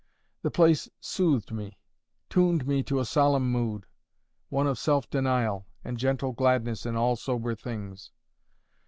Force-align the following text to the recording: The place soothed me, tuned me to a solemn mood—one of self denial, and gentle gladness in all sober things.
The 0.41 0.49
place 0.49 0.89
soothed 0.99 1.51
me, 1.51 1.77
tuned 2.27 2.65
me 2.65 2.81
to 2.81 2.97
a 2.99 3.05
solemn 3.05 3.51
mood—one 3.51 4.65
of 4.65 4.79
self 4.79 5.07
denial, 5.11 5.67
and 5.83 5.99
gentle 5.99 6.31
gladness 6.31 6.87
in 6.87 6.95
all 6.95 7.15
sober 7.15 7.53
things. 7.53 8.09